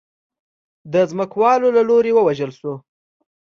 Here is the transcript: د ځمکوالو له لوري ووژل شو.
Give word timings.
د 0.93 0.95
ځمکوالو 1.11 1.67
له 1.77 1.81
لوري 1.89 2.11
ووژل 2.13 2.51
شو. 2.59 2.73